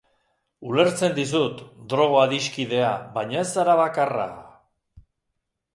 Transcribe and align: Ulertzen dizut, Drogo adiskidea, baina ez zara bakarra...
Ulertzen 0.69 1.13
dizut, 1.17 1.61
Drogo 1.95 2.17
adiskidea, 2.23 2.89
baina 3.19 3.41
ez 3.45 3.47
zara 3.59 3.77
bakarra... 3.83 4.27